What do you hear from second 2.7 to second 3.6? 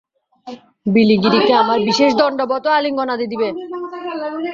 আলিঙ্গনাদি দিবে।